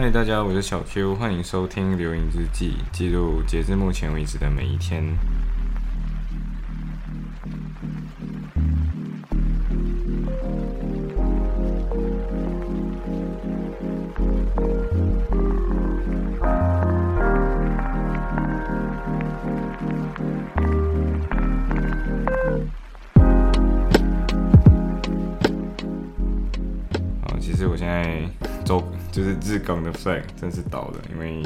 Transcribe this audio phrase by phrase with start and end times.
[0.00, 5.04] 嗨，大家，我是小 Q，欢迎收听《留影日记》，记录截至目前为止的每一天。
[27.40, 28.17] 其实我现在
[29.18, 31.42] 就是日更的 flag 真是倒了，因为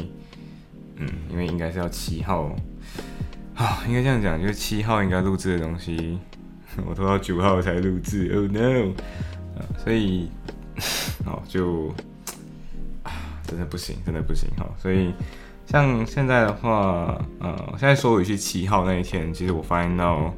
[0.96, 2.54] 嗯，因为应该是要七号
[3.54, 6.18] 啊，应该这样讲，就是七号应该录制的东西，
[6.86, 8.90] 我拖到九号才录制，Oh no！
[9.56, 10.28] 啊，所以
[11.24, 11.88] 哦就
[13.04, 15.14] 啊，真的不行，真的不行哈，所以
[15.64, 20.34] 像现在的话，呃，现在说回去七号那一天，其实我发现到，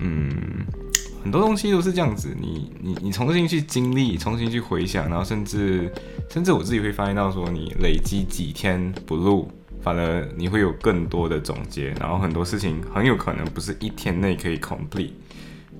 [0.00, 0.40] 嗯。
[1.22, 5.92] 很多东西都是这样子，你你你重新去经历，重新去回想，然后甚至
[6.30, 9.50] 甚至我自己会发现到说，你累积几天不录，
[9.82, 15.12] 反而你会有更多的总结，然后很多事情很有可能不是一天内可以 complete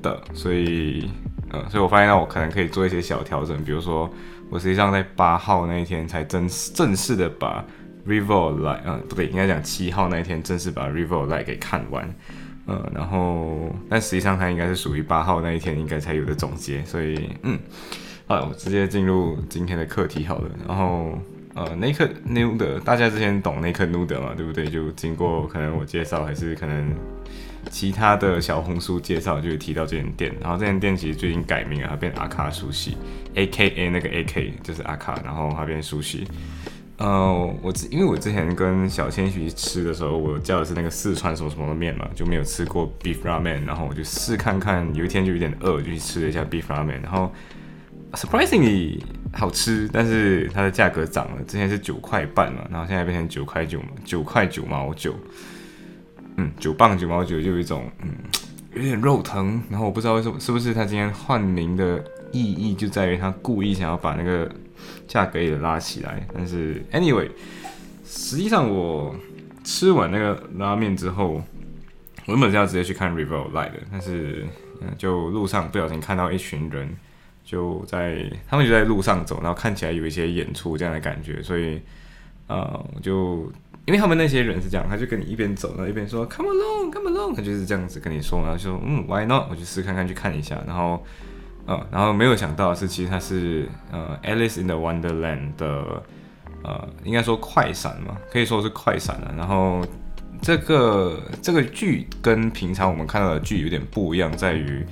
[0.02, 1.08] 的，所以
[1.50, 4.10] 呃，所以我发现到我可能可以做一些小调整，比如说
[4.50, 7.64] 我实际上在八号那一天才正正式的把
[8.06, 12.08] River Light，嗯，不对，应该讲七号那一天正式把 River Light 给看完。
[12.70, 17.58] 呃，然后，但实际上它应该是属于八号那一天应该才有的总结，所以，嗯，
[18.28, 20.48] 好，我直接进入今天的课题好了。
[20.68, 21.18] 然后，
[21.54, 24.66] 呃，Naked Nude，大家之前懂 Naked Nude 嘛，对不对？
[24.66, 26.94] 就经过可能我介绍，还是可能
[27.70, 30.32] 其他的小红书介绍，就提到这间店。
[30.40, 32.96] 然后这间店其实最近改名了，它变阿卡苏西
[33.34, 36.24] ，A K A 那个 A K 就是阿卡，然后它变苏西。
[37.00, 47.32] 呃，我之因为我之前跟小千去吃的时候，我叫的是那个四川什么什么的面嘛，就没有吃过 beef ramen，然后我就试看看，有一天就有点饿，就去吃了一下 beef ramen，然后
[48.12, 49.00] surprisingly
[49.32, 55.14] 好吃，但是它的价格涨了，之前是九块半嘛，然后现在变成九块九嘛，九块九毛九，
[56.36, 58.10] 嗯，九磅九毛九就有一种嗯
[58.74, 64.46] 有点肉疼，然后我不知道为什么是不是他今天换名的意义就在于他故意想要把那个。
[65.08, 67.28] 价格也拉起来，但是 anyway，
[68.04, 69.14] 实际上我
[69.64, 71.42] 吃完那个拉面之后，
[72.26, 74.46] 我原本是要直接去看 River Light 的，但是
[74.96, 76.96] 就路上不小心看到一群人
[77.44, 81.80] 就在他们就在路上走，然后看起来有一些演出这样的感觉，所以
[82.46, 83.52] 呃，就
[83.86, 89.50] 因为他们那些人是这样，他就跟你一边走，然后一边说 Come along，Come along，他就是这样子跟你说，然后说嗯 Why not？
[89.50, 91.04] 我去试看看去看一下，然后。
[91.66, 96.02] 呃，然后没有想到的是，其实它是呃《Alice in the Wonderland》的
[96.64, 99.34] 呃，应该说快闪嘛，可以说是快闪了。
[99.36, 99.84] 然后
[100.42, 104.84] 这个这个剧跟平常我们看到的剧有点不一样，在于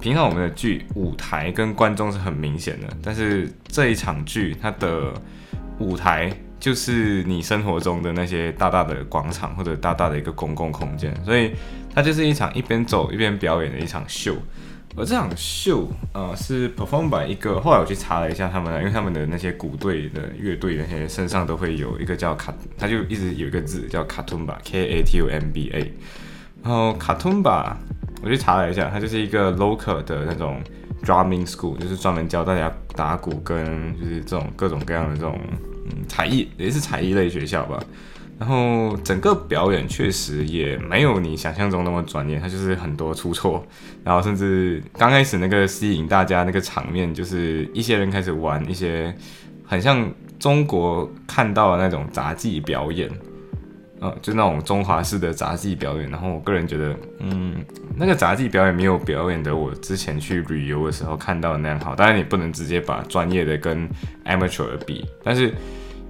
[0.00, 5.12] 平常我们的剧舞台跟观众是很明显的，但是这一场剧它的
[5.78, 11.52] 舞台就是你生活中的那些大大的广场或者大大的一个公共空间，所以
[11.94, 14.34] 它就是一场一边走一边表演的一场秀。
[14.98, 17.60] 而这场秀，呃，是 perform by 一个。
[17.60, 25.92] 后来我去查了一下他们，因为他们的那些鼓队的乐队那些身上都会有一个叫卡，他就一直有一个字叫卡通吧，K A T U M B A。
[26.64, 27.78] 然后卡通吧，
[28.22, 30.60] 我去查了一下，它就是一个 local 的那种
[31.04, 35.38] drumming school，就是专门教大家打鼓跟就是这种各种各样的这种
[35.86, 37.80] 嗯才艺，也是才艺类学校吧。
[38.38, 43.66] 然后整个表演确实也没有你想象中那么专业，它就是很多出错，
[44.04, 49.12] 然后甚至刚开始那个吸引大家那个场面，就是一些人开始玩一些
[49.66, 53.10] 很像中国看到的那种杂技表演，
[53.98, 56.08] 呃，就那种中华式的杂技表演。
[56.08, 57.56] 然后我个人觉得，嗯，
[57.96, 61.92] 那个杂技表演没有表演的我之前去旅游的时候看到的那样好。
[61.96, 63.88] 当然你不能直接把专业的跟
[64.26, 65.52] amateur 比，但是。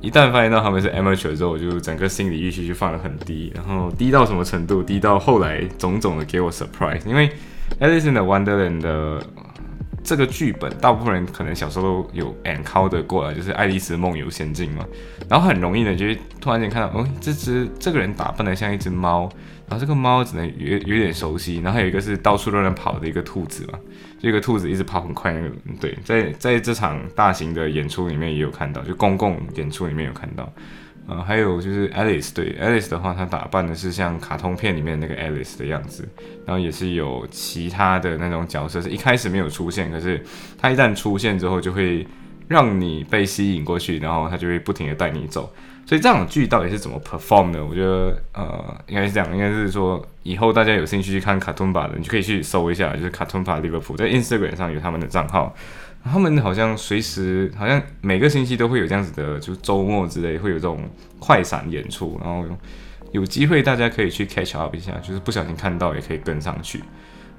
[0.01, 4.83] 一旦发现到他们是 amateur 之后，我就整个心理预期就放得很低，然后低到什么程度？
[4.83, 7.01] 低到后来种种的给我 surprise。
[7.05, 7.31] 因为
[7.81, 9.21] Alice in Wonderland 的
[10.09, 14.83] 这个剧本，大部分人可能小时候都有 encounter 过了，就是《爱丽丝梦游仙境》嘛。
[15.29, 16.07] 然后很容易的，就
[16.41, 19.31] 突然间看到，哦，这只这个人打扮的像一只猫，
[19.69, 23.79] 然后这个猫只能有有点熟悉，然后还有一个是到处都能跑的一个兔子嘛。
[24.19, 30.51] 这个兔子一直跑很快，那个对，在在这场大型的演出里面也有看到，就公共演出里面有看到，
[31.09, 36.07] 呃，还有就是 Alice，对 Alice 的话，她打扮的是像卡通片里面那个 Alice 的样子，
[36.45, 40.23] 然后也是有其他的那种角色是一开始没有出现，可是
[40.59, 42.07] 他一旦出现之后，就会
[42.47, 45.51] 让你被吸引过去，然后他就会不停的带你走。
[45.87, 47.65] 所以这种剧到底是怎么 perform 的？
[47.65, 55.55] 我觉得呃，应该是这样，应该是说以后大家有兴趣去看卡通版的，你就可以去搜一下，就是卡通版 Liverpool 在 Instagram 上有他们的账号，
[56.05, 60.81] 他们好像随时好像每个星期都会有这样子的，就是周末之类会有这种
[61.19, 62.45] 快闪演出，然后
[63.13, 66.83] 有机会大家可以去 catch up 一下，就是不小心看到也可以跟上去。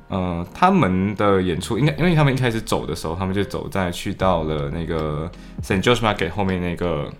[0.09, 5.29] 嗯，他们的演出应该，因为他们一开始走的时候，他们就走在去到了那个
[5.61, 7.11] Saint George Market 后面那个。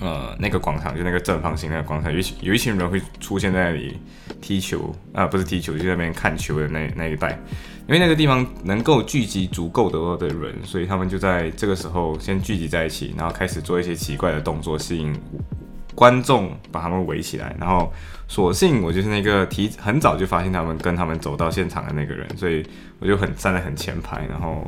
[0.00, 3.98] 呃，那个广场就那个正方形那个广场，有有一群人会出现在那里
[4.40, 7.38] 踢球啊，不是踢球，就在那边看球的那那一带，
[7.86, 15.14] 因为那个地方能够聚集足够多的人，所以他们就在这个时候先聚集在一起，然后开始做一些奇怪的动作，吸引
[15.94, 17.92] 观众把他们围起来，然后
[18.26, 22.64] 所幸我就是那个提很早就发现他们跟他们走到现场的那个人，所以
[23.00, 24.66] 我就很站在很前排，然后。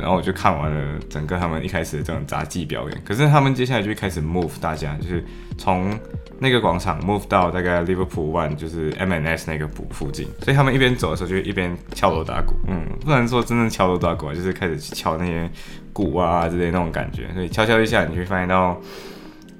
[0.00, 5.24] 然后我就看完了整个他们一开始的这种杂技表演，可是他们接下来就会开始 move 大家，就是
[5.56, 5.98] 从
[6.38, 15.50] 那个广场 move 到大概 Liverpool One，就是 MNS 那个附附近，所以他们一边走的时候就一边敲锣打鼓，嗯，不能说真正敲锣打鼓啊，就是开始敲那些
[15.92, 18.80] 鼓啊之类那种感觉，所以敲敲一下，你会发现到，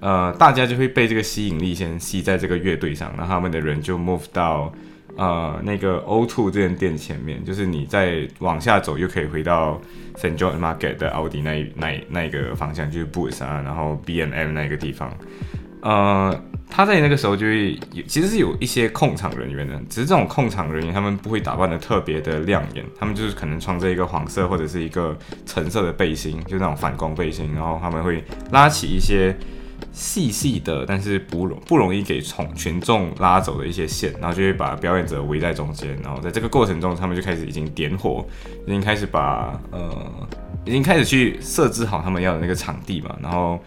[0.01, 4.73] 呃，大家就会被这个吸引力先吸在这个乐队上，然后他们的人就 move 到。
[5.17, 9.81] 呃，那个 O2 这间店前面，就是你再往下走，又可以回到
[10.17, 15.13] Saint John Market 的奥迪那那那个方向，就是 Boots 啊，然后 B&M 那个地方。
[15.83, 16.35] 呃，
[16.71, 29.37] 他在那个时候就会有，其实是有一些控场人员的，只是这种控场人员他们不会打扮的特别的亮眼，他们就是可能穿着一个黄色或者是一个橙色的背心，就那种反光背心，然后他们会拉起一些。
[29.93, 38.25] 细细的，但是不容不容易给从群众拉走的一些线，然后就会把表演者围在中间，然后在这个过程中，他们就开始已经点火，
[38.67, 40.29] 已经开始把呃，
[40.65, 43.59] 已经开始去设置好他们要的那个场地嘛，然后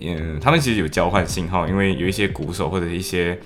[0.00, 3.38] 嗯，他们其实有交换信号，因为有一些鼓手或者一些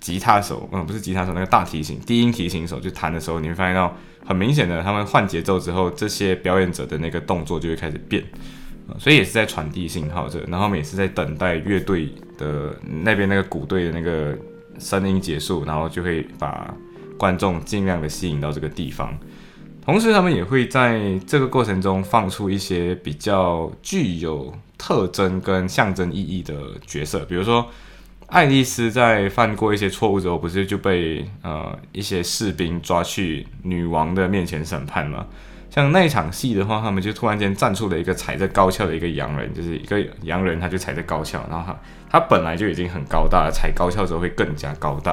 [0.00, 3.96] 吉他手，嗯，不是吉他手，那个大提琴低音提琴手就弹的时候，你会发现到
[4.26, 8.22] 很明显的，他们换节奏之后，这些表演者的那个动作就会开始变。
[8.98, 12.08] 所以也是在传递信号着，然后我们也是在等待乐队
[12.38, 14.36] 的那边那个鼓队的那个
[14.78, 16.74] 声音结束，然后就会把
[17.18, 19.16] 观众尽量的吸引到这个地方。
[19.82, 26.54] 同时，他们也会在这个过程中放出一些比较具有特征跟象征意义的
[26.86, 27.66] 角色，比如说
[28.26, 35.26] 爱丽丝在犯过一些错误之后，不是就被呃一些士兵抓去女王的面前审判吗？
[35.70, 41.78] 像那一场戏的话，他们就突然间站出了一个踩着高跷的一个洋人，就是一个洋人，他就踩着高跷，然后他
[42.10, 45.12] 他本来就已经很高大，踩高跷之后会更加高大，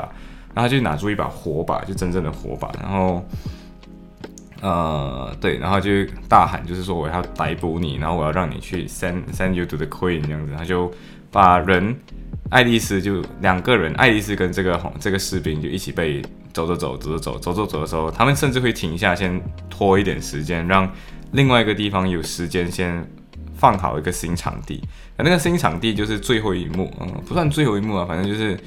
[0.55, 3.23] 然后他就拿出一把火把，就真正的火把，然后
[4.61, 5.91] 呃对，然后就
[6.27, 10.91] 大喊，就是说我要逮捕你，然后我要让你去 send send you to the queen 这样子，他就
[11.31, 11.95] 把人
[12.49, 16.21] 爱丽丝就两个人，爱丽丝跟这个红这个士兵就一起被。
[16.65, 19.39] 走走走走走走走走走的时候，他们甚至会停下，先
[19.69, 20.91] 拖一点时间，让
[21.33, 23.07] 另外一个地方有时间先
[23.55, 24.81] 放好一个新场地。
[25.17, 28.57] 那那个新场地就是最后一幕，嗯，不算最后一幕啊，反正就是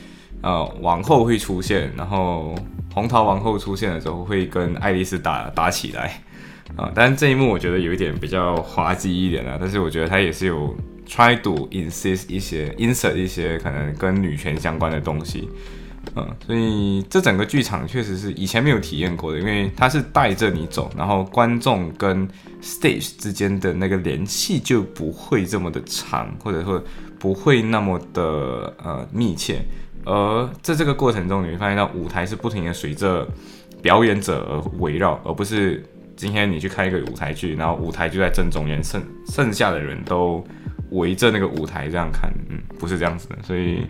[0.41, 2.55] 呃，王后会出现，然后
[2.95, 6.23] 红桃王后出现的时候会跟爱丽丝打打起来
[6.77, 6.93] 啊。
[6.95, 10.77] 但是这一幕我觉得有一点比较滑稽一点啊，但是我觉得他也是有
[11.09, 15.49] try to insist 一些 insert 一些可能跟女权相关的东西。
[16.17, 22.29] 嗯，所以这整个剧场确实是以前没有体验过的，因为它是带着你走，然后观众跟
[22.61, 26.83] stage 之间的那个联系就不会这么的长，或者说
[27.19, 29.63] 不会那么的呃密切。
[30.05, 33.25] 而在这个过程中，你会发现到舞台是不停的随着
[33.81, 35.85] 表演者而围绕，而不是
[36.17, 40.45] 今天你去看一个舞台剧，然后舞台就在正中间，剩剩下的人都
[40.91, 43.87] 围着那个舞台这样看，嗯，不是这样子的，所以。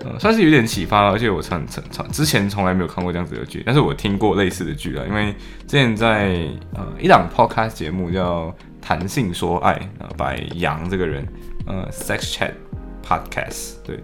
[0.00, 5.32] 呃，算是有点启发，而且我从从从之前从来没有看过这样子的剧，但是我听过类似的剧啊，因为
[5.68, 8.48] 之前在呃一档 podcast 节目叫
[8.82, 11.24] 《谈性说爱》啊，by 杨这个人，
[11.66, 12.50] 呃，sex chat
[13.06, 14.00] podcast，对，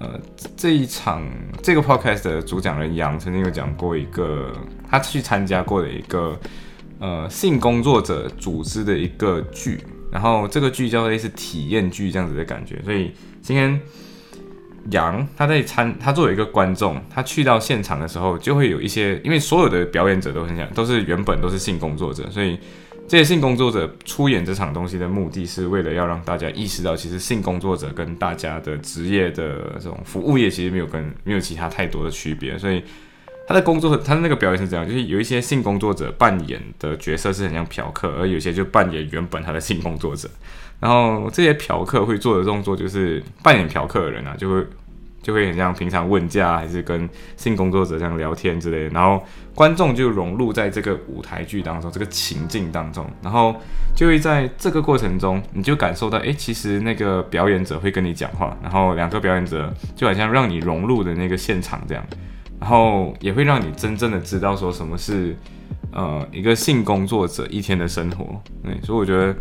[0.00, 0.20] 呃，
[0.56, 1.24] 这一场
[1.62, 4.52] 这个 podcast 的主讲人杨曾经有讲过一个
[4.90, 6.36] 他去参加过的一个
[6.98, 9.80] 呃性工作者组织的一个剧，
[10.10, 13.80] 然后这个剧叫类似体验剧这样子的感觉，所以今天。
[14.90, 22.58] 杨他在参，他作为一个观众，他去到现场的时候，就会有一些，因为所有的表演者都很想，都是原本都是性工作者，所以
[23.06, 32.82] 这些性工作者出演这场东西的目的是为了要让大家意识到，其实性工作者跟大家的职业的这种服务业其实没有跟没有其他太多的区别，所以
[33.46, 40.28] 他的工作，他的那个表演是这样，就是有一些性工作者扮演的角色是很像嫖客，而有些就扮演原本他的性工作者。
[40.80, 44.66] 然后这些嫖客会做的动作，就是扮演嫖客的人啊，就会
[45.20, 48.88] 就会很像平常问价，还是跟性工作者这样聊天之类的。
[48.90, 49.20] 然后
[49.54, 53.54] 观众就融入在这个舞台剧当中，这个情境当中，然后
[53.96, 62.04] 就会在这个过程中，你就感受到，哎，其实那个表演者会跟你讲话，然后两个表演者就好像让你融入的那个现场这样，
[62.60, 65.36] 然后也会让你真正的知道说什么是。
[65.98, 69.34] 呃，一个性工作者一天的生活，对，所以我觉得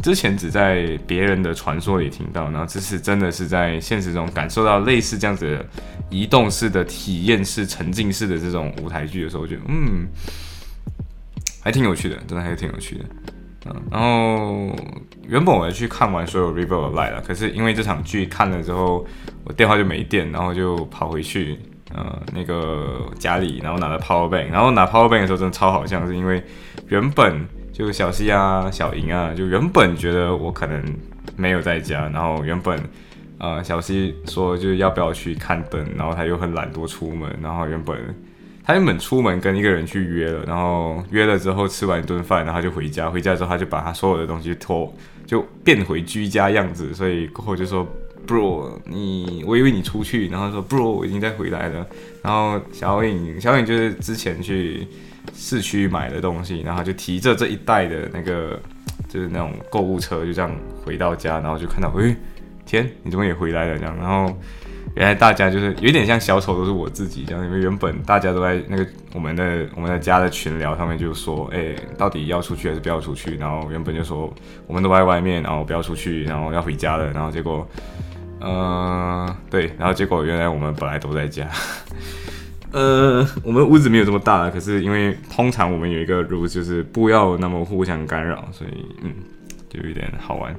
[0.00, 5.66] 之前只在别人的传说里听到，然后这次真的是在现实中感受到类似这样子的
[6.10, 10.06] 移动式的体验式、沉浸式的这种舞台剧的时候，我觉得嗯，
[11.60, 13.04] 还挺有趣的，真的还是挺有趣的。
[13.90, 14.72] 然后
[15.26, 19.04] 原本我要去看完所有 River Light 了，可是因为这场剧看了之后，
[19.42, 21.58] 我电话就没电，然后就跑回去。
[21.92, 26.42] 呃，那个家里，然后拿了 power bank，然后拿 power bank 的时候真的超好笑，是因为
[26.88, 30.82] 原本就小西啊、小莹啊，就原本觉得我可能
[31.36, 32.80] 没有在家，然后原本
[33.38, 37.96] 呃小西说就是要不要去看灯，然后他又很懒惰出门，然后原本
[38.64, 44.92] 他原本出门跟一个人去约了，然后约了之后吃完一顿饭，然后就回家，回家之后他就把他所有的东西拖，
[45.26, 47.86] 就变回居家样子，所以过后就说。
[48.26, 51.86] bro，你我以为你出去，然后说 bro，我已经在回来了。
[52.22, 54.86] 然后小颖，小颖就是之前去
[55.34, 58.58] 市区买的东西，然后就提着这一袋的那个
[59.08, 60.50] 就是那种购物车，就这样
[60.84, 62.16] 回到家，然后就看到，诶，
[62.64, 63.78] 天，你怎么也回来了？
[63.78, 64.34] 这样，然后
[64.96, 73.36] 原来大家就是有点像小丑都是我自己这样，因为原本大家都在那个我们的我们的家的群聊上面就说，哎，到底要出去还是不要出去？
[73.36, 74.32] 然后原本就说
[74.66, 77.68] 我们都在外面，然后不要出去，然后要回家了，然后结果。
[78.44, 81.48] 呃，对，然后结果原来我们本来都在家，
[82.72, 89.12] 呃，我们屋子没有这么大，可是因为通常我们有一个 rule 就是不要那么互相干扰，所以嗯，
[89.68, 90.54] 就有点好玩。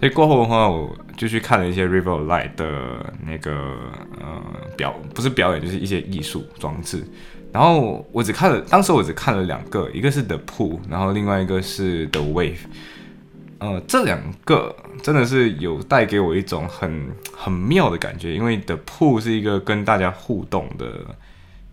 [0.00, 3.52] 所以过后的话，我就去看了一些 River Light 的那个
[4.20, 4.40] 呃
[4.76, 7.02] 表，不是表演，就是一些艺术装置。
[7.52, 12.58] 然后我只看了，当时我只看了两个，一个是 The Pool，然后另外一个是 The Wave。
[13.60, 21.04] 呃，这两个真的是有带给我一种很很妙的感觉，因为的铺是一个跟大家互动的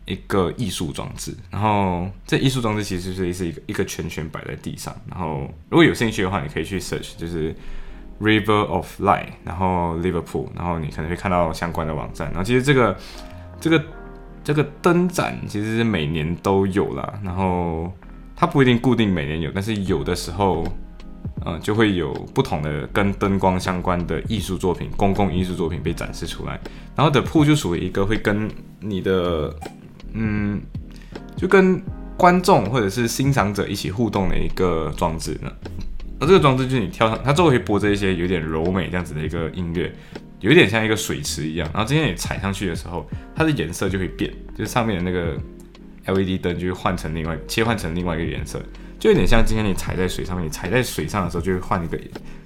[0.05, 7.55] 一个艺术装置，然后这艺术装置其实是是一个一个圈圈摆在地上，然后如果有兴趣的话，你可以去 search，就是
[8.19, 12.97] River of Light，然后 Liverpool，然后你可能会看到相关的网站，然后其实这个
[13.61, 13.83] 这个
[14.43, 17.93] 这个灯展其实是每年都有啦，然后
[18.35, 20.65] 它不一定固定每年有，但是有的时候。
[21.43, 26.59] 嗯，就会有不同的跟灯光相关的艺术作品、公共艺术作品被展示出来。
[26.95, 28.49] 然后，The Pool 就属于一个会跟
[28.79, 29.53] 你的，
[30.13, 30.61] 嗯，
[31.35, 31.81] 就跟
[32.17, 35.51] 观众或者是欣赏者一起互动的一个装置呢。
[36.19, 39.93] 而这个装置就是你跳上，它周围会播着一些有点柔美这样子的一个音乐，
[40.39, 41.69] 有点像一个水池一样。
[41.73, 45.37] 然后今天你踩上去的时候，它的颜色就会变，就是上面的那个
[46.05, 48.61] LED 灯就会换成另外切换成另外一个颜色。
[48.99, 51.97] 就有点像今天你踩在水上面，你踩在水上的时候就会换一个，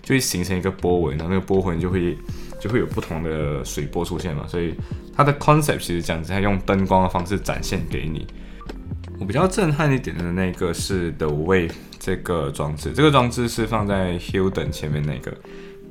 [0.02, 2.18] 就会形成一个波纹，然后那个波纹就会
[2.60, 4.46] 就会有不同的水波出现嘛。
[4.48, 4.74] 所以
[5.16, 8.28] 它的 concept 其实这样子，它用灯光的方式展现给你。
[9.20, 15.38] 我比较震撼一点的那个是 The Wave 这个装置，这个装置是放在 Hilton 前面那个，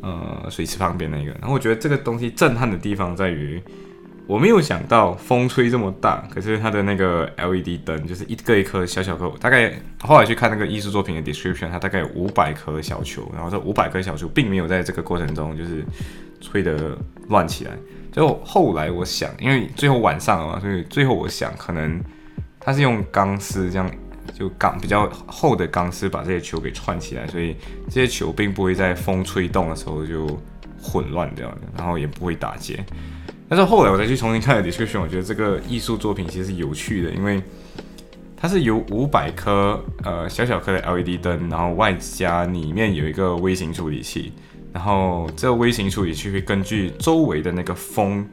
[0.03, 1.33] 呃，水池旁边那个。
[1.33, 3.63] 然后我觉得这个东西震撼的地方在于。
[4.29, 15.83] 我没有想到风吹这么大，可是它的那个 LED 灯就是一个一颗小小颗，大概后来去看那个艺术作品的 description，它大概有五百颗小球，然后这五百颗小球并没有在这个过程中就是
[16.43, 16.95] 吹得
[17.29, 17.71] 乱起来。
[18.13, 21.99] 就后来我想，因为最后晚上了嘛，所以最后我想可能
[22.61, 23.91] 它是用钢丝这样
[24.35, 27.57] 就钢比较厚的钢丝把这些球给串起来，所以
[27.87, 30.39] 这些球并不会在风吹动的时候就
[30.83, 32.85] 混乱掉，然后也不会打结。
[33.49, 37.43] 但是后来我再去重新看了 description，我觉得这个艺术作品其实是有趣的，因为
[38.37, 44.35] 它是由五百颗呃小小颗的 LED 灯，然后外加里面有一个微型处理器，
[44.71, 48.29] 然后这个微型处理器会根据周围的那个风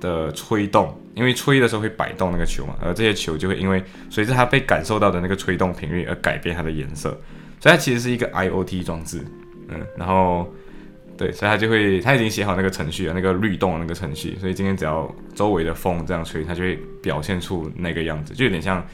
[0.00, 7.10] 的吹动，因为吹的时候会摆动那个球嘛，而这些球就会因为随着它被感受到的那个吹动频率而改变它的颜色，
[7.58, 9.26] 所以它其实是一个 IOT 装置，
[9.68, 10.46] 嗯，然后。
[11.16, 18.84] 对，所以他就会，他已经写好那个程序了，那个律动的那个程序，所以今天只要周围的风这样吹，它就会表现出那个样子，就有点像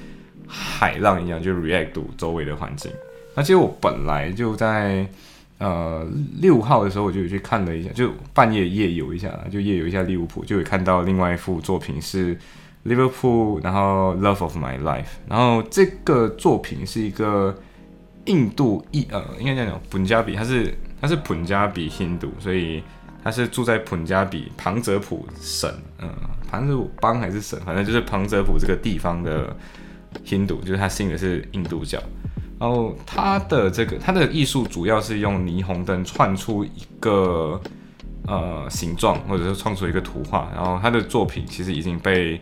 [0.46, 2.90] 海浪一样，就 react 周围的环境。
[3.34, 5.06] 那其实我本来就在
[5.58, 6.06] 呃
[6.40, 12.36] 六号的时候，我就有去看了一下，就半夜夜游一下，就夜游一下利物浦，就有看到另外一幅作品是
[12.84, 17.56] Liverpool，然后 Love of My Life，然后这个作品是一个
[18.26, 20.74] 印度裔呃，应该这样讲，本加比，它是。
[21.00, 22.82] 他是普加比印度，所以
[23.22, 26.08] 他是住在普加比旁泽普省，嗯，
[26.50, 29.56] 庞泽普邦还是省，反正就是庞泽普这个地方的
[30.30, 31.98] 印度就是他信的是印度教。
[32.60, 37.60] 然后他的这个他的艺术主要是用霓虹灯串出一个
[38.26, 40.50] 呃形状，或者是创出一个图画。
[40.52, 42.40] 然后他的作品其实已经被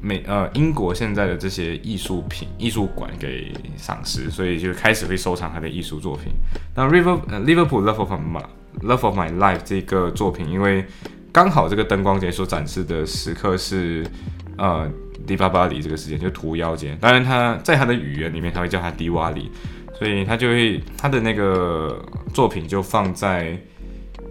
[0.00, 6.32] 美呃英国现在的这些艺术品艺术馆给赏识，所以就开始会收藏他的艺术作品。
[6.74, 8.44] 那 River 呃 Liverpool Love of My
[8.82, 10.84] Love of My Life 这个作品，因为
[11.32, 14.06] 刚好这个灯光节所展示的时刻是
[14.56, 14.90] 呃。
[15.26, 19.50] 迪巴巴里这个时间就屠妖节，当然他在他的语言里面他会叫他迪瓦里，
[19.98, 22.02] 所以他就会他的那个
[22.32, 23.58] 作品就放在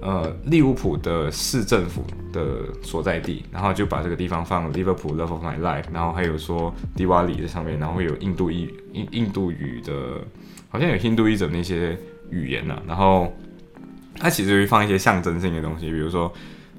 [0.02, 10.22] 呃利物浦的市政府的所在地，然后就把这个地方放 Liverpool Love of My Life，然后还有说迪瓦里在上面，然后会有印度语印印度语的，
[10.70, 11.98] 好像有印度语的那些
[12.30, 13.34] 语言呢，然后
[14.16, 16.32] 他其实会放一些象征性的东西，比如说。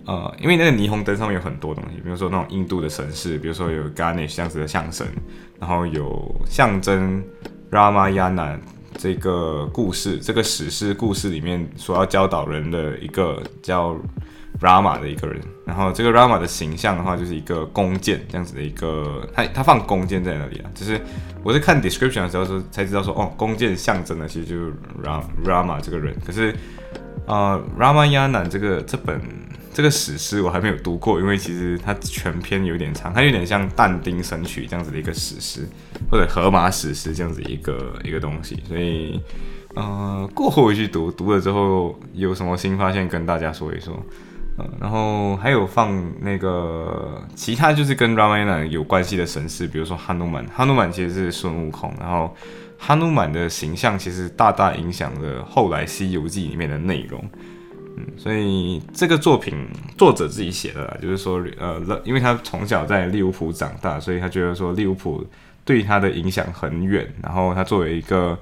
[0.07, 5.07] 呃，因为那个霓虹灯上面有很多东西，比如说那种印度的神士，比如说有 Ganesh 这样子的象神，
[5.61, 7.23] 然后有象征
[7.71, 8.57] Ramayana
[8.99, 13.97] 这个故事，这个史诗故事里面所要教导人的一个叫
[14.61, 21.00] Rama 的一个人，然后这个 Rama 的形象的话，就是一个弓箭这样子的一个，他他放弓箭在那里啊，就是
[21.43, 26.55] 我在看 description 的时候说才知道说，哦，弓箭象征的其实就是 Ram Rama 这个人，可是
[27.26, 29.21] 呃 Ramayana 这个这本。
[29.79, 35.69] 这个史诗我还没有读过，因为其实它全篇有点长，它有点像但丁神曲这样子的一个史诗，
[36.11, 39.21] 或者荷马史诗这样子一个一个东西，所以
[39.77, 43.95] 呃过后回去读，读了之后有什么新发现跟大家说一说，
[44.57, 52.35] 呃，然后还有放那个其他就是跟 Ramayana 有关系的神事，比如说哈努曼，哈努曼其实是孙悟空，然后
[52.79, 57.25] 哈努曼的形象其实大大影响了后来《西游记》里面的内容。
[58.17, 59.55] 所以这个作品
[59.97, 65.25] 作者自己写的，就是说，呃，因为他从小在利物浦长大，所以他觉得说利物浦
[65.64, 67.07] 对他的影响很远。
[67.23, 68.38] 然后他作为一个，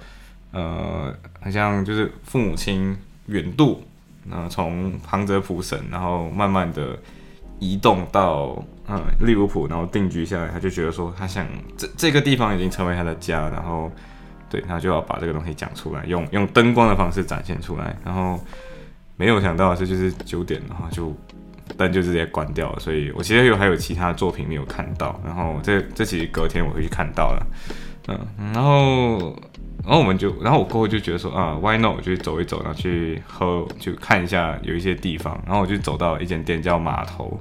[0.52, 2.96] 呃，好像就是父母亲
[3.26, 3.82] 远渡，
[4.30, 6.98] 呃，从庞泽普省，然后慢慢的
[7.58, 13.90] 移动到，嗯，利物浦，然后定居下来，他就觉得说，他想这这个地方已经成为他的家，然后，
[14.48, 18.40] 对他就要把这个东西讲出来，用用灯光的方式展现出来，然后。
[19.16, 21.14] 没有想到的是，就是九点，然后就
[21.76, 22.78] 灯就直接关掉了。
[22.78, 25.18] 所以我其实有还有其他作品没有看到。
[25.24, 27.46] 然后这这其实隔天我会去看到了，
[28.08, 28.18] 嗯，
[28.52, 29.36] 然后
[29.82, 31.96] 然后我们就，然后我过后就觉得说啊，Why not？
[31.96, 35.40] 我就走一走，然后去喝，就看一下有一些地方。
[35.46, 37.40] 然后我就走到一间店叫码头，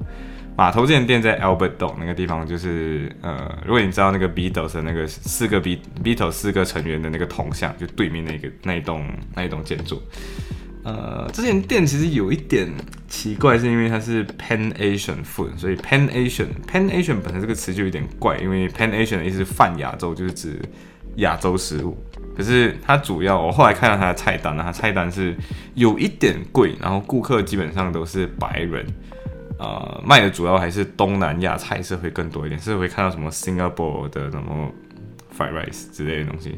[0.55, 10.01] 码头这间店在 Albert Dock 那个地方，就是呃，如果你知道那个 Beatles 的那个四个 Be Beatles 四个成员的那个铜像，就对面那个那一栋那一栋建筑。
[10.85, 12.71] 呃，这间店其实有一点
[13.07, 20.61] 奇怪，是因为它是 Pan Asian Food，所以 Pan Asian Pan Asian 本身这个词就有点怪，因为 Pan Asian 的意思是泛亚洲，就是指
[21.15, 21.97] 亚洲食物。
[22.37, 25.35] 可是它主要，我后来看到它的菜单呢，它菜单是
[25.73, 28.85] 有一点贵，然后顾客基本上都是白人，
[29.57, 34.71] 呃，卖的主要还是东南亚菜色会更多一点，是会看到什么 Singapore 的什么。
[35.37, 36.49] Fried rice 之类的东西，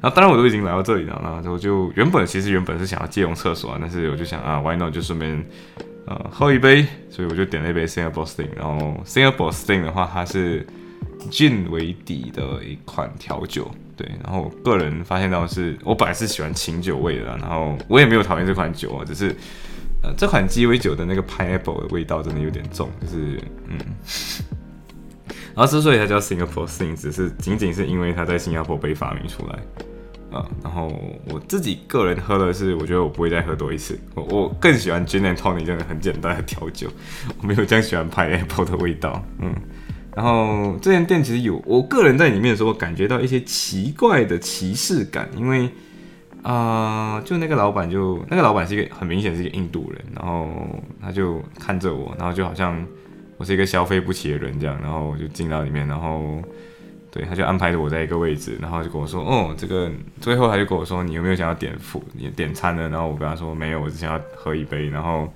[0.00, 5.44] 然后当然我都已经来到这里了，然后就原本其实原本是想要借用厕所啊，但是我就想啊，why not 就顺便
[6.06, 10.66] 呃喝一杯，所以我就点了一杯 Singapore Sting，然后 Singapore Sting 的话，它是
[11.30, 19.34] gin 为底的一款调酒，对，然后我个人发现到是我本来是喜欢清酒味的，然后我也没有讨厌这款酒啊，只是
[20.02, 23.78] 呃这款鸡尾酒的那个 pineapple 的味道真的有点重，就是嗯。
[25.56, 30.92] 然后之所以它叫 Singapore Sing，只是仅仅是因为它在新加坡被发明出来，啊，然后
[31.30, 36.90] 我自己个人喝的是，我觉得我不会再喝多一次，我我更喜欢 Gin and Tonic 这样很简单的调酒，
[37.40, 39.50] 我没有这样喜欢 Pineapple 的味道，嗯，
[40.14, 45.70] 然后这间店其实有我个人在里面的时候，感觉到一些奇怪的歧视感，因为
[46.42, 50.50] 啊，就那个老板就那个老板是一个很明显是一个印度人，然后
[51.00, 52.86] 他就看着我，然后就好像。
[53.38, 56.42] 我是一个消费不起的人，这样，然后我就进到里面，然后，
[57.10, 62.02] 对，他就安排着我在一个位置，然后就跟我说，哦，这个，最后他就跟我说，你有没有想要点付
[62.34, 62.88] 点餐呢？
[62.88, 65.30] 然后我跟他说没有，我只想要喝一杯，然后，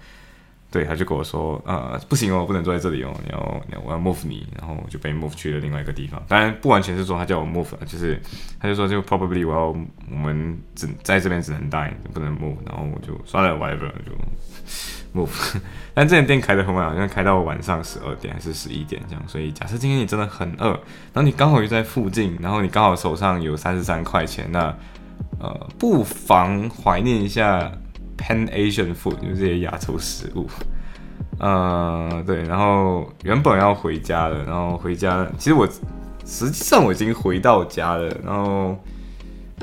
[0.71, 8.19] 对，他就跟我说，呃，不行哦，不能坐在这里哦，你要，我要 move 你，然后我就被 move 去了另外一个地方，当然不完全是说他叫我 move，就是
[8.59, 9.67] 他就说就 probably 我要
[10.11, 14.13] 我们只在这边只能待，不能 move，然后我就算了，whatever 就。
[15.13, 15.29] 不
[15.95, 19.23] 但这间店开的很晚，好像开到晚上十二点还是十一点这样。
[19.27, 20.69] 所以假设今天你真的很饿，
[21.13, 24.75] 然后你刚好又在附近，然后你刚好手上有三十三块钱，那
[25.41, 27.71] 呃不妨怀念一下
[28.17, 30.49] Pan Asian food，就是这些亚洲食物。
[31.39, 35.67] 呃，对，然后原本要回家了，然后回家，其实我
[36.27, 38.79] 实际上我已经回到家了，然后，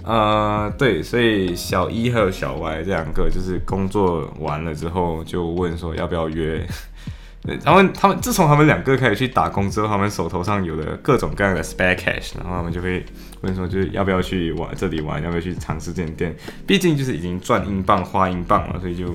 [0.04, 6.66] 呃，对，所以小一还有小 Y 这两个就是工作完了之后就问说要不要约。
[7.64, 13.06] 他们他们自从他们两个开始去打工之后，他们手头上有了各种各样的 spare cash，然后他们就会
[13.40, 16.36] 问说，就是要不要去玩这里玩，要不要去尝试这间店？
[16.66, 19.06] 毕竟就是已经赚英镑花英镑了，所以就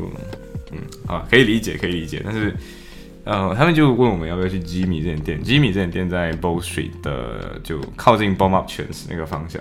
[0.71, 2.23] 嗯啊可以理解可以理解。
[2.25, 2.57] 但是
[3.25, 9.61] 呃他们就问我们要不要去 Jimmy 这间店，Jimmy 这间店在 Bow Street 的就靠近 Bomb Up 全是那个方向。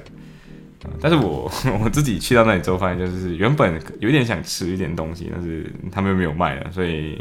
[1.00, 1.52] 但是我
[1.84, 7.18] 我自己去到那里之后，发现就是原本有点想吃一点东西，但是他们又没有卖了，所以。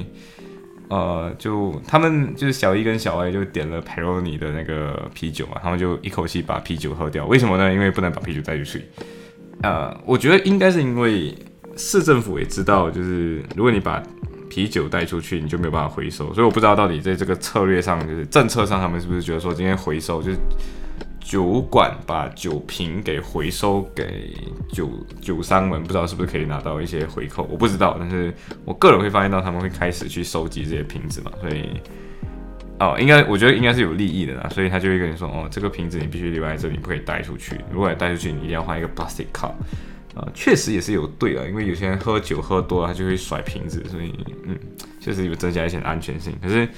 [0.93, 7.25] 呃，就他们就是小一跟小 A 就点了 Peroni 的那个啤酒嘛，他们就一口气把啤酒喝掉。
[7.27, 7.73] 为什么呢？
[7.73, 8.83] 因为不能把啤酒带出去。
[9.63, 11.33] 呃，我觉得应该是因为
[11.77, 14.03] 市政府也知道，就是如果你把
[14.49, 16.35] 啤酒带出去，你就没有办法回收。
[16.35, 20.37] 所以我不知道到底在这个策略上，就是政策上，他们是不是觉得说今天回收就是。
[21.31, 24.35] 酒馆把酒瓶给回收给
[24.73, 24.91] 酒
[25.21, 27.97] 酒商们，不知道是不是可以拿到一些回扣，我不知道。
[28.01, 31.81] 但是我个人会发现到他们会开始去收集这些瓶子嘛，所以
[32.81, 37.61] 哦，应该我觉得应该是有利益的啦，所以他就会跟你说，哦，这个瓶子你必须留在这里，不可以带出去。
[37.73, 39.53] 如果你带出去，你一定要换一个 plastic cup。
[40.17, 44.13] 啊，确实也是有对啊，因为有些人喝酒喝多了，他就会甩瓶子，所以
[44.49, 44.59] 嗯，
[44.99, 46.35] 确实有增加一些安全性。
[46.43, 46.69] 可是。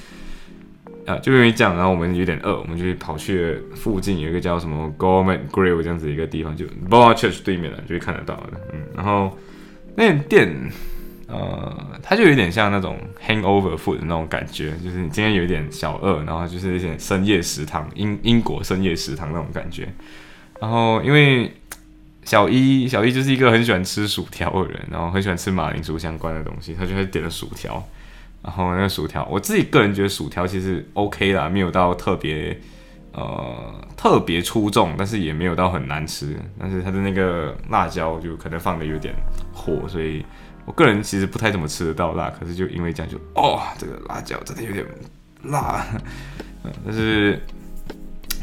[1.07, 8.53] 啊，就因为这样，然后我们有点饿，我们就跑去附近有一个叫什么 Gourmet Grill 这样子一个地方，就 b o w Church 对面的，就会看得到的。
[8.73, 9.37] 嗯，然后
[9.97, 10.71] 那店，
[11.27, 19.89] 呃，它就有点像那种 Hangover Food 的那种感觉，就是你今天有一点小饿，然后就是一些深夜食堂，英英国深夜食堂那种感觉。
[20.61, 21.53] 然后因为
[22.23, 27.85] 小一，小一就是一个很喜欢吃薯条的人，然后很喜欢吃马铃薯相关的东西，他就会点了薯条。
[28.43, 32.61] 然后那个薯条，我自己个人觉得薯条其实 OK 啦，没有到特别
[33.13, 36.37] 呃特别出众，但是也没有到很难吃。
[36.59, 39.15] 但是它的那个辣椒就可能放的有点
[39.55, 40.27] 火，所以
[40.65, 42.31] 我个人其实不太怎么吃得到辣。
[42.31, 44.85] 可是就因为这样，就哦，这个辣椒真的有点
[45.45, 45.87] 辣。
[46.85, 47.41] 但是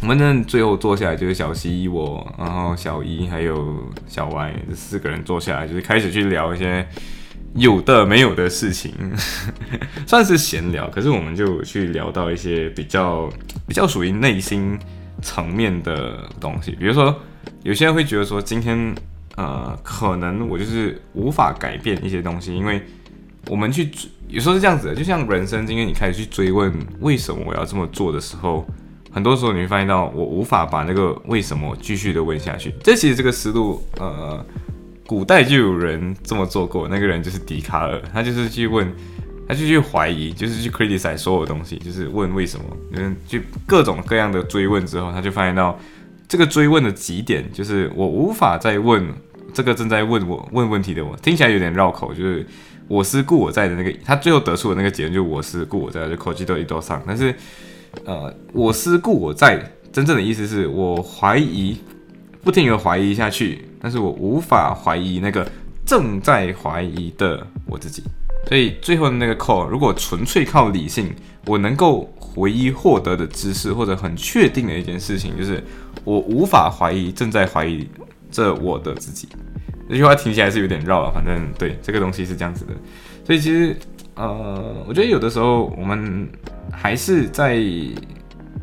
[0.01, 6.87] 我们呢最后坐下来就是小西我，然后小一还有小 Y 这四个人坐下来，就是开始去聊一些。
[7.55, 8.93] 有的没有的事情，
[10.05, 10.87] 算是闲聊。
[10.89, 13.29] 可是我们就去聊到一些比较
[13.67, 14.77] 比较属于内心
[15.21, 17.15] 层面的东西，比如说
[17.63, 18.95] 有些人会觉得说，今天
[19.35, 22.81] 呃，可能我就是无法改变一些东西，因为
[23.47, 23.89] 我们去
[24.27, 28.65] 有时候是这样子的，就像人生，今天你开始去追问为什么我要这么做的时候，
[29.11, 32.73] 很多时候你会发现到我无法把那个为什么继续的问下去。
[32.83, 34.45] 这其实这个思路，呃。
[35.09, 38.87] 古代就有人这么做过，那个人就是笛卡尔，他就是去问，
[39.47, 45.75] 他就去怀疑，就是去 criticize 所有东西，就是问为什么，嗯，就各种各样的追问之后，他就发现到
[46.27, 49.03] 这个追问的极点，就是我无法再问
[49.51, 52.45] 这个正在问我问问题的我，听起来有点绕口，就是
[52.87, 57.33] 我思故我在的那个，他最后得出的那个结论就是我思故我在，就口气都一多上，但是
[58.05, 59.59] 呃，我思故我在，
[59.91, 61.75] 真正的意思是我怀疑。
[62.41, 65.49] 不停的怀疑下去，但是我无法怀疑那个
[65.85, 68.03] 正在怀疑的我自己，
[68.47, 71.13] 所以最后的那个 call，如果纯粹靠理性，
[71.45, 75.63] 我能够唯一获得的知识或者很确定的一件事情，就是
[76.03, 77.87] 我无法怀疑正在怀疑
[78.29, 79.27] 这我的自己。
[79.89, 82.73] 这句话听起来是有点绕啊，反正对这个东西是这样子的。
[83.25, 83.75] 所以其实，
[84.15, 86.27] 呃，我觉得有的时候我们
[86.71, 87.63] 还是在。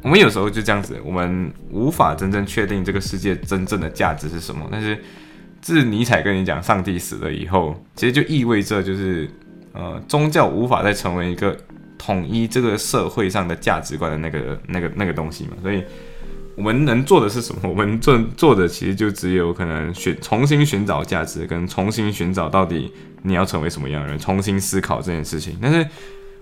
[0.07, 4.69] 我们有时候就这样子，我们无法真正确定这个世界真正的价值是什么。
[4.71, 4.97] 但是，
[5.61, 9.29] 自尼采跟你讲上帝死了以后，其实就意味着就是，
[9.73, 11.57] 呃，宗教无法再成为一个
[11.99, 15.57] 统一这个社会上的价值观的那个、那个、那个东西嘛。
[15.61, 15.83] 所以，
[16.55, 17.69] 我们能做的是什么？
[17.69, 22.93] 我们做做的其实就只有可能寻重新寻找价值，跟重新寻找到底
[23.23, 25.59] 你要成为什么样的人，重新思考这件事情。
[25.61, 25.85] 但是。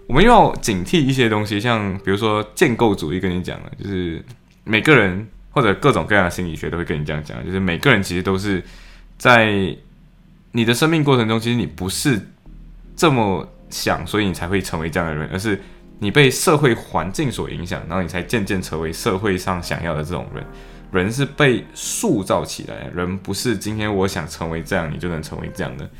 [0.07, 4.23] 我们要警惕一些东西，像比如说建构主义跟你讲了，就是
[4.63, 8.63] 每个人或者各种各样的心理学都会跟你这样讲，就是每个人其实都是
[9.17, 9.77] 在
[10.53, 12.21] 你的生命过程中，其实你不是
[12.95, 15.61] 这么想，所以你才会成为这样的人，而是
[15.99, 20.45] 你被社会环境所影响，然后你才渐渐成为社会上想要的这种人。
[20.93, 25.91] 人是被塑造起来，人不是今天我想成为这样，你就能成为这样的。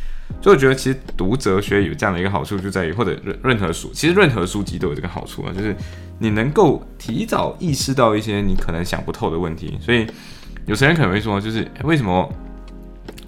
[0.41, 5.75] 所以我觉得，其实读哲学有这样的一个好处，就在于或者任任何书，其实任何书籍都有这个好处啊，就是
[6.19, 9.79] 你能够提早意识到一些你可能想不透的问题。
[9.81, 10.07] 所以
[10.67, 12.31] 有些人可能会说，就是为什么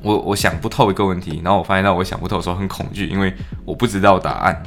[0.02, 3.32] 我我想不透一个问题，然后我发现到我想不透的时候很恐惧，因为
[3.64, 4.62] 我不知道答案。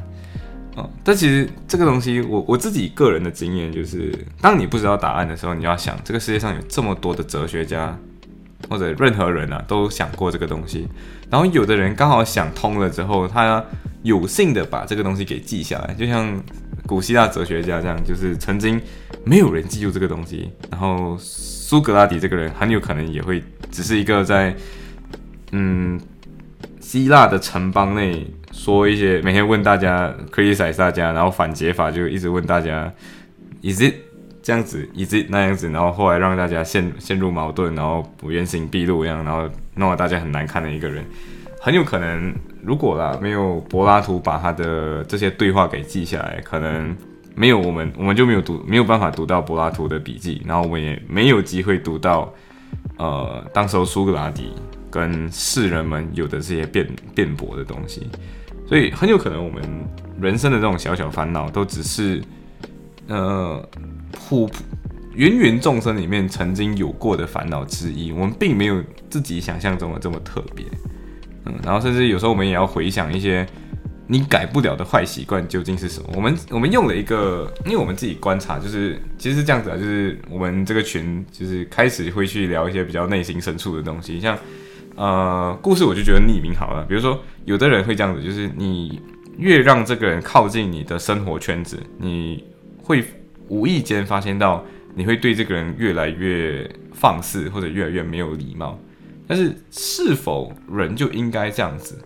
[0.76, 7.98] 啊，但其实这个东西，我我自己个人的经验就是，当你不知道答案的时候，你要想这个世界上有这么多的哲学家
[8.68, 10.88] 或者任何人啊，都想过这个东西。
[11.30, 13.64] 然后有的人刚好想通了之后，他
[14.02, 16.42] 有幸的把这个东西给记下来，就像
[16.88, 18.82] 古希腊哲学家这样，就是曾经
[19.24, 20.50] 没有人记住这个东西。
[20.72, 24.56] 然后苏格拉底这个人很有可能也会只是一个在
[25.52, 26.00] 嗯
[26.80, 32.92] 希腊的城邦内说一些，每天问大家 criticize 大家，然后反解法就一直问大家
[33.62, 33.94] is it
[34.50, 39.48] 这样子一直那样子，然后后来让大家陷陷入矛盾，然后不原形毕露一样，然后。
[39.76, 41.06] 弄得大家很难看的一个人，
[41.62, 46.94] 很有可能，如果啦没有柏拉图把他的这些对话给记下来，可能
[47.34, 52.34] 没有我们，我们就没有读，没有办法读到柏拉图的笔记，然后我们也没有机会读到，
[52.98, 54.52] 呃，当时候苏格拉底
[54.92, 56.86] 跟世人们有的这些辩
[57.16, 58.06] 辩驳的东西，
[58.68, 59.64] 所以很有可能我们
[60.20, 62.22] 人生的这种小小烦恼，都只是，
[63.10, 63.70] 呃，
[64.12, 64.54] 普普。
[65.16, 70.64] 芸芸众生里面曾经有过的烦恼之一，我们并没有自己想象中的这么特别，
[71.46, 73.46] 嗯，然后甚至有时候我们也要回想一些
[74.08, 76.10] 你改不了的坏习惯究竟是什么。
[76.16, 84.38] 我们我们用了一个，因为我们自己观察，就是其实是这样子啊，就是我们这个群就是开始会去聊一些比较内心深处的东西，像
[84.96, 86.86] 呃故事，我就觉得匿名好了。
[86.88, 89.02] 比如说有的人会这样子，就是你
[89.38, 92.42] 越让这个人靠近你的生活圈子，你
[92.90, 93.06] 会
[93.48, 94.66] 无意间发现到。
[94.96, 98.78] 你会对这个人越来越放肆，或者越来越没有礼貌。
[99.28, 102.04] 但是，是否人就应该这样子？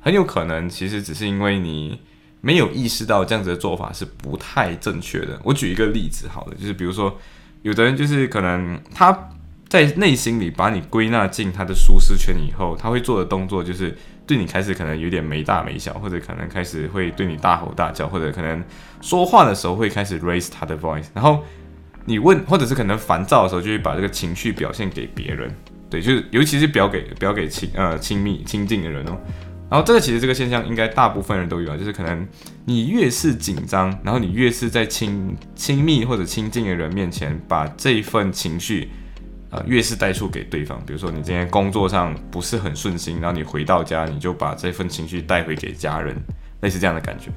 [0.00, 2.00] 很有可能，其实只是因为你
[2.40, 5.38] 没有意识到这样子的做法是不太正确的。
[5.44, 7.16] 我举一个例子，好了，就是比如说，
[7.60, 9.28] 有的人就是可能他
[9.68, 13.96] 在内心里把你归纳进他的舒适圈以后，他会做的动作就是
[14.26, 18.62] 对你开始可能有点没大没小，或者可能开始会对你大吼大叫，或者可能
[19.00, 21.42] 说话的时候会开始 raise 他的 voice，然后。
[22.08, 25.50] 你问，或者是可能烦躁的时候，就会把这个情绪表现给别人，
[25.90, 29.18] 对，就是尤其是表给表给亲呃亲密亲近的人哦。
[29.68, 32.24] 然后这个其实这个现象应该大部分人都有啊，就是可能
[32.64, 38.88] 你越是紧张，然后你越是在亲亲密或者亲近的人面前，把这一份情绪
[39.66, 40.82] 越是带出给对方。
[40.86, 46.16] 比如说你今天工作上不是很顺心，然后你回到家，你就把这份情绪带回给家人，
[46.60, 47.30] 类似这样的感觉。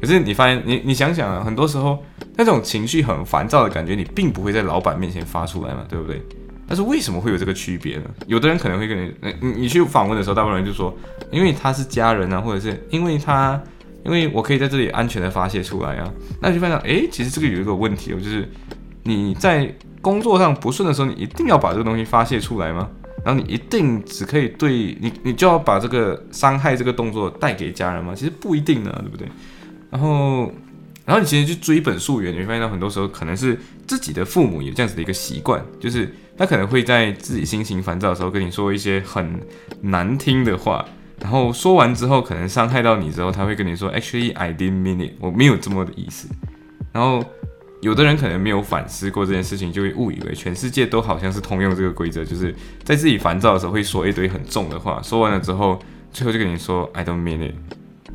[0.00, 2.02] 可是你发现，你你想想啊，很多时候
[2.36, 6.22] 那种情绪很烦躁的感觉，你并不会在老板面前发出来嘛，对不对？
[6.66, 8.04] 但是为什么会有这个区别呢？
[8.28, 10.96] 有的人可能会跟你，你你去访问的时候，大部分人就说，
[11.32, 13.60] 因为他是家人啊，或者是因为他，
[14.04, 16.08] 因为我可以在这里安全的发泄出来啊。
[16.40, 18.48] 那你就发现，哎，其实这个有一个问题哦，就是
[19.02, 22.88] 你在工作上不顺的时候，你一定要把这个东西发泄出来吗？
[23.22, 28.14] 然后你一定只可以对你，你就要把这个伤害这个动作带给家人吗？
[28.14, 29.28] 其实不一定呢，对不对？
[29.90, 30.50] 然后，
[31.04, 39.38] 然后你其实去追本溯源，你会发现到很多时候可能是自己的父母有这样子的一个习惯，就是他可能会在自己心情烦躁的时候跟你说一些很
[39.82, 40.82] 难听的话，
[41.20, 46.26] 然后说完之后可能伤害到你之后，他会跟你说，Actually I didn't mean it，我没有这么的意思。
[46.92, 47.22] 然后
[47.80, 55.78] 有的人可能没有反思过这件事情，就会误以为全世界都好像是通用这个规则，就是在自己烦躁的时候会说一堆很重的话，说完了之后，
[56.12, 57.54] 最后就跟你说 I don't mean it。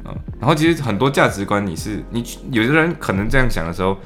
[0.08, 3.97] 嗯，然后其实很多价值观，你是你有的人可能这样想的时候，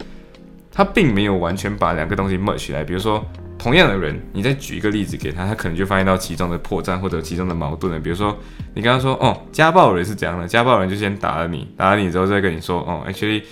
[0.71, 2.81] 他并没有完全把两个东西 merge 起来。
[2.83, 3.21] 比如说，
[3.57, 7.99] 同样的人，你再举一个例子给他，他可能就发现到其中的破绽或者其中的矛盾了。
[7.99, 8.37] 比如说，
[8.75, 13.43] 你刚刚说，哦，家暴人是这样的，家暴人就先打了你，打了你之后再跟你说，哦，actually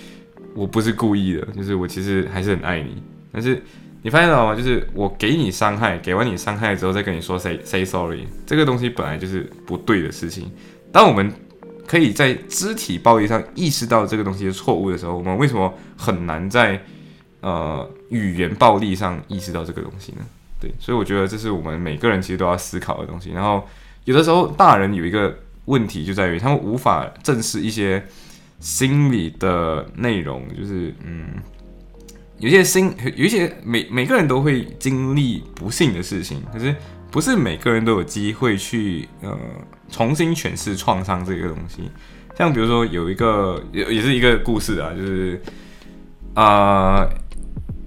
[0.54, 3.02] 我不是故意的，就是我其实还是很爱你。
[3.32, 3.62] 但是
[4.02, 4.54] 你发现到吗？
[4.54, 10.50] 就是我给你伤害，给完你伤害之后再跟你说 say say sorry，这个东西本来就是不对的事情。
[10.90, 11.32] 当我们
[11.86, 16.80] 可以在肢体暴力上意识到这个东西是错误的时候，我们为什么很难在
[17.40, 20.18] 呃语言暴力上意识到这个东西呢？
[20.60, 23.30] 对，所以我觉得这是我们每个人其实都要思考的东西。
[23.30, 23.66] 然后
[24.04, 28.02] 有的时候大人有一个问题就在于他们无法正视一些
[28.58, 31.26] 心理的内容，就是嗯，
[32.38, 36.74] 有些心有一些每每个人都会经历不幸的事情，可是
[37.10, 39.38] 不是每个人都有机会去呃。
[39.90, 41.90] 重新诠释创伤这个东西，
[42.36, 45.40] 像比如说有一个也也是一个故事啊，就是
[46.34, 47.08] 啊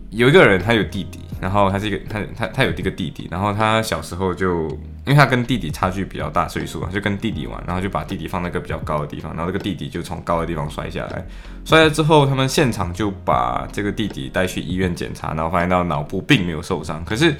[0.10, 4.69] 有一个人他有弟弟，然后他是一个他他他有一个弟弟，然后他小时候就
[5.06, 11.25] 因为他跟弟弟差距比较大岁数啊，就跟弟弟玩，然后就把弟弟放在一个比较高的地方，然后这个弟弟就从高的地方摔下来，
[11.65, 17.36] 摔了之后他们现场就把这个弟弟带去医院检查，然后发现到脑部并没有受伤，可是。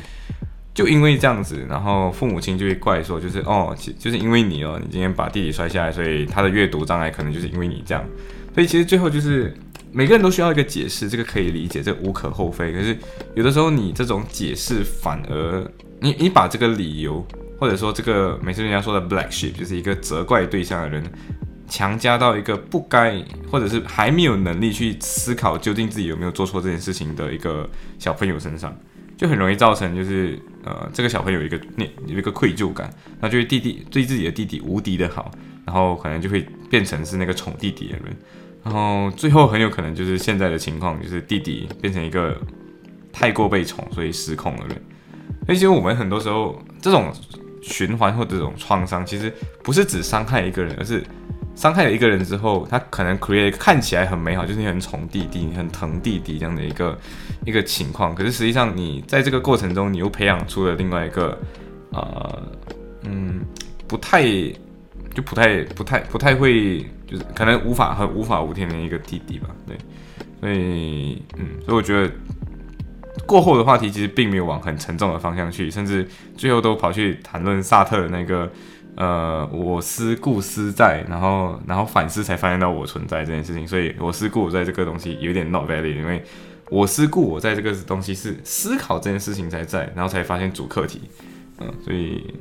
[0.74, 8.02] 就因为这样子，然后父母亲就会怪说，就是哦，就是因为你哦，你今天把弟弟摔下来，所以他的阅读障碍可能就是因为你这样。
[8.56, 9.54] 所以其实最后就是
[9.92, 12.72] 每个人都需要一个解释，这个可以理解，这无可厚非。
[12.72, 12.98] 可是
[13.36, 17.26] 有的时候你这种解释反而你你把这个理由
[17.60, 21.04] 或者说这个每次人家说的 black sheep 就是一个责怪对象的人，
[21.68, 28.76] 强加到一个不该或者是还没有能力去思考究竟自己有没有做错这件事情的一个小朋友身上。
[29.18, 35.30] 就很容易造成，就是呃，这个小朋友有一个那有一个愧疚感，那就是弟弟对自己的弟弟无敌的好，
[35.64, 38.18] 然后可能就会变成是那个宠弟弟的人，
[38.64, 42.36] 然后最后很有可能就是现在的情况，就是弟弟变成一个
[43.12, 44.82] 太过被宠所以失控的人。
[45.48, 47.12] 而且我们很多时候这种
[47.62, 51.04] 循环或者这种创伤，其实不是只伤害一个人，而是。
[51.54, 56.98] 伤害了一个人之后，他可能 create 看起来很美好，就是你很宠弟弟，你很疼弟弟这样的一个
[57.46, 58.16] 一个情况。
[58.16, 61.38] 可是实际上，你在这个过程中，你又培养出了另外一个，
[61.92, 62.42] 呃，
[63.04, 63.42] 嗯，
[63.86, 64.24] 不太
[65.14, 69.50] 就不太不太不太会，就是可能无法和无法无天的一个弟弟吧。
[69.68, 69.78] 对，
[70.40, 72.10] 所以嗯，所以我觉得
[73.26, 78.50] 过后的话题其实并没有往很沉重的方向去，甚至最后都跑去谈论萨特的那个。
[78.98, 86.22] 呃，我思故思在，然后然后反思才发现到我存在这件事情，所以我思故我在这个东西有点 not valid，因为
[86.70, 91.04] 我思故我在这个东西是思考这件事情才在，然后才发现主课题，
[91.60, 92.36] 嗯，所以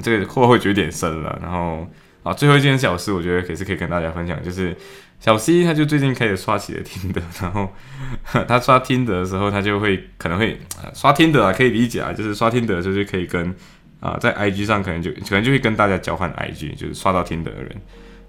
[0.00, 1.38] 这个会会觉得有点深了。
[1.42, 1.86] 然后
[2.22, 4.76] 啊，最后一件小事，我觉得也是可以跟大家分享，就是
[5.18, 7.68] 小 C 他就最近开始刷起了听的，然后
[8.46, 10.58] 他刷听的的时候，他就会可能会
[10.94, 13.54] 刷听的啊，可以理解啊，就是刷听的就是可以跟。
[14.00, 17.70] 啊，在 IG 上可能就可能就会跟大家交换 IG，就是刷到听的人，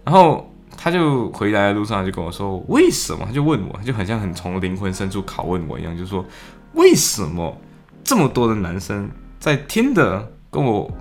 [0.03, 3.23] 然后他就回来的路上就跟我说，为什么？
[3.25, 6.25] 他就问我，就很像很从灵魂深处拷问我一样，就说
[6.73, 7.57] 为什么
[8.03, 10.91] 这么多的男生在听的跟我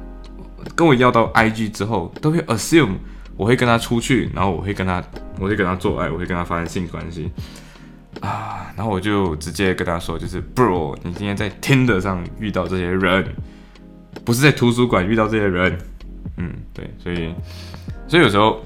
[0.75, 2.97] 跟我要到 IG 之后，都会 assume
[3.37, 5.03] 我会跟他出去，然后我会跟他
[5.39, 7.31] 我会跟他做爱，我会跟他发生性关系
[8.21, 13.27] 啊，然后我就直接跟他说，就是 Bro，你今天在 Tinder 上遇到这些人。
[14.25, 15.79] 不是在图书馆遇到这些人，
[16.37, 17.33] 嗯，对，所以，
[18.09, 18.61] 所以有时候，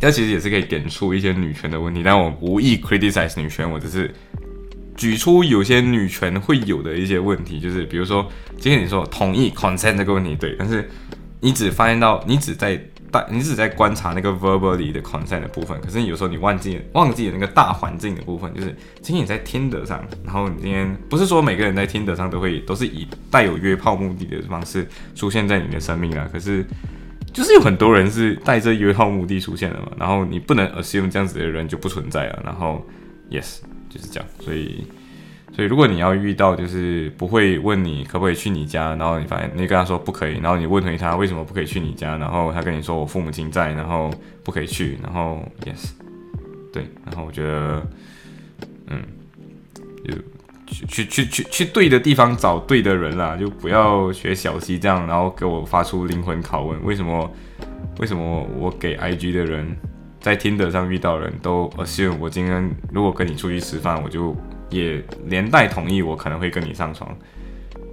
[0.00, 2.02] 它其实也是可以点出一些女权的问题。
[2.02, 4.12] 但我无意 criticize 女权，我只是
[4.96, 8.26] 举出有些女权会有的一些问题，就是比如说，
[8.58, 10.88] 今天你说同意 consent 这个问题，对，但是
[11.40, 13.24] 你只发现到，你只在大。
[13.30, 26.66] 你只在观察那个 verbally 的 consent 的部分，可是有时候你忘记忘记了那个大环境的部分，就是今天你在听得上，然后你今天不是说每个人在听得上都会都是以带有约炮目的的方式出现在你的生命啊，可是
[27.32, 32.84] 就是有很多人是带着约炮目的出现的嘛，然后你不能 assume 这样子的人就不存在了，然后
[33.30, 33.60] yes
[33.96, 34.84] 就是这样，所以。
[35.54, 44.12] 所以，如果你要遇到就是不会问你可不可以去你家，然后你发现你跟他说不可以，然后你问回他为什么不可以去你家，然后他跟你说我父母亲在，然后
[44.44, 45.92] 不可以去，然后 yes，
[46.70, 47.86] 对，然后我觉得，
[48.88, 49.02] 嗯，
[50.04, 50.14] 就
[50.66, 57.30] 去去去去去对的地方找对的人啦，就不要学小西这样，然后给我发出灵魂拷问，为什么
[57.98, 59.74] 为什么我给 IG 的人
[60.26, 64.36] 在听的上遇到人都 assume 我今天如果跟你出去吃饭，我就。
[64.68, 67.16] 也连带同意，我可能会跟你上床。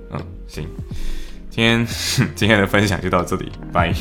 [0.10, 0.66] 嗯，行，
[1.48, 1.86] 今天
[2.34, 3.94] 今天的分享就到这里，拜。